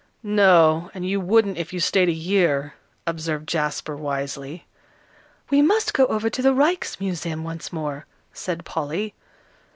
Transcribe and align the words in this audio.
"No, 0.23 0.89
and 0.95 1.07
you 1.07 1.19
wouldn't 1.19 1.59
if 1.59 1.71
you 1.71 1.79
stayed 1.79 2.09
a 2.09 2.11
year," 2.11 2.73
observed 3.05 3.47
Jasper, 3.47 3.95
wisely. 3.95 4.65
"We 5.51 5.61
must 5.61 5.93
go 5.93 6.07
over 6.07 6.27
to 6.27 6.41
the 6.41 6.55
Ryks 6.55 6.99
Museum 6.99 7.43
once 7.43 7.71
more," 7.71 8.07
said 8.33 8.65
Polly. 8.65 9.13